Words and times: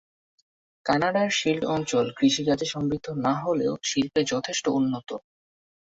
কানাডার 0.85 1.29
শিল্ড 1.31 1.63
অঞ্চল 1.75 2.05
কৃষিকাজে 2.17 2.65
সমৃদ্ধ 2.65 3.07
না 3.25 3.33
হলেও 3.43 3.73
শিল্পে 3.83 4.21
যথেষ্ট 4.31 4.65
উন্নত। 4.79 5.09